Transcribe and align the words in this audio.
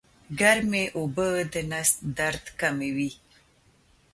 ګرمې 0.39 0.83
اوبه 0.97 1.27
د 1.53 1.55
نس 1.71 1.89
درد 2.17 2.43
کموي 2.59 3.11